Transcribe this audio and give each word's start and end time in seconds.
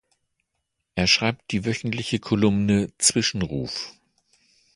Er 0.95 1.05
schreibt 1.05 1.51
die 1.51 1.63
wöchentliche 1.63 2.17
Kolumne 2.17 2.91
„Zwischenruf“. 2.97 3.93